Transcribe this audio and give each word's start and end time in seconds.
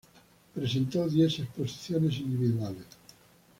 Presentó 0.55 1.07
diez 1.07 1.37
exposiciones 1.37 2.17
individuales. 2.17 2.87